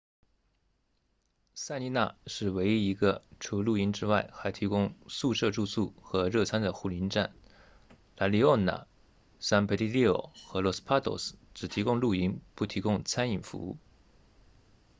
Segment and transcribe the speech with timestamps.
[1.53, 7.35] 塞丽娜 sirena 是唯一一个除露营之外还提供宿舍住宿和热餐的护林站
[8.17, 8.85] la leona
[9.39, 13.77] san pedrillo 和 los patos 只提供露营不提供餐饮服务